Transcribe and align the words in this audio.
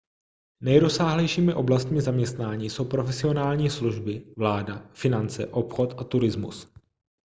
nejrozsáhlejšími 0.61 1.53
oblastmi 1.53 2.01
zaměstnání 2.01 2.69
jsou 2.69 2.85
profesionální 2.85 3.69
služby 3.69 4.33
vláda 4.37 4.89
finance 4.93 5.47
obchod 5.47 5.93
a 5.99 6.03
turismus 6.03 6.73